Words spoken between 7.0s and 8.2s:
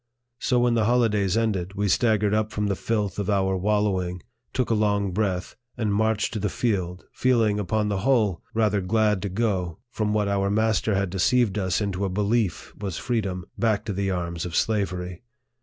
feeling, upon the